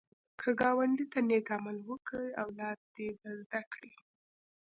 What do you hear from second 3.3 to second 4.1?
زده کړي